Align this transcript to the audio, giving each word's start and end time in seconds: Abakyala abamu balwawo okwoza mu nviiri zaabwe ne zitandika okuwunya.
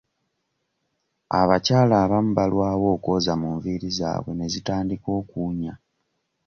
Abakyala 1.39 1.95
abamu 2.03 2.31
balwawo 2.37 2.85
okwoza 2.95 3.33
mu 3.41 3.49
nviiri 3.55 3.89
zaabwe 3.97 4.31
ne 4.35 4.47
zitandika 4.53 5.07
okuwunya. 5.19 5.73